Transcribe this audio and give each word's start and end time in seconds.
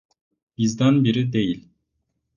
Bizden 0.57 1.03
biri 1.03 1.33
değil. 1.33 1.67